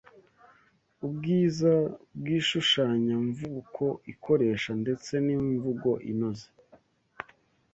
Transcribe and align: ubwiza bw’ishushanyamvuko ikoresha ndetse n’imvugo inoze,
ubwiza 1.07 1.71
bw’ishushanyamvuko 2.19 3.83
ikoresha 4.13 4.71
ndetse 4.81 5.11
n’imvugo 5.25 5.89
inoze, 6.11 6.47